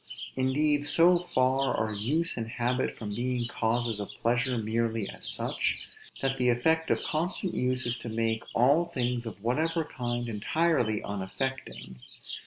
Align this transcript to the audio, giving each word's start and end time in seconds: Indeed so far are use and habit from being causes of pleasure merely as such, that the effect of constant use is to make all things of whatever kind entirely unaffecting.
Indeed 0.35 0.87
so 0.87 1.19
far 1.19 1.75
are 1.77 1.93
use 1.93 2.35
and 2.35 2.47
habit 2.47 2.97
from 2.97 3.13
being 3.13 3.47
causes 3.47 3.99
of 3.99 4.09
pleasure 4.23 4.57
merely 4.57 5.07
as 5.07 5.27
such, 5.27 5.87
that 6.23 6.39
the 6.39 6.49
effect 6.49 6.89
of 6.89 7.03
constant 7.03 7.53
use 7.53 7.85
is 7.85 7.99
to 7.99 8.09
make 8.09 8.43
all 8.55 8.85
things 8.85 9.27
of 9.27 9.39
whatever 9.43 9.85
kind 9.85 10.27
entirely 10.27 11.01
unaffecting. 11.03 11.97